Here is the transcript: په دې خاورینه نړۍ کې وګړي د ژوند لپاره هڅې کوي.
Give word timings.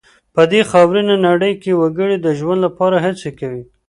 په 0.33 0.41
دې 0.51 0.61
خاورینه 0.71 1.15
نړۍ 1.27 1.53
کې 1.61 1.77
وګړي 1.81 2.17
د 2.21 2.27
ژوند 2.39 2.59
لپاره 2.67 2.95
هڅې 3.05 3.29
کوي. 3.39 3.63